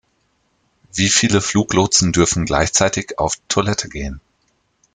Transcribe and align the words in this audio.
Wie 0.95 1.09
viele 1.09 1.41
Fluglotsen 1.41 2.11
dürfen 2.11 2.45
gleichzeitig 2.45 3.19
auf 3.19 3.35
Toilette 3.47 3.87
gehen? 3.87 4.19